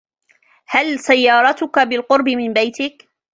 هل 0.67 0.99
سيارتك 0.99 1.79
بالقرب 1.79 2.29
من 2.29 2.53
بيتك؟ 2.53 2.95